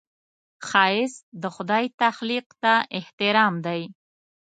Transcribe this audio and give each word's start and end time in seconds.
ښایست 0.67 1.23
د 1.41 1.43
خدای 1.55 1.85
تخلیق 2.01 2.47
ته 2.61 2.73
احترام 2.97 3.53
دی 3.65 3.81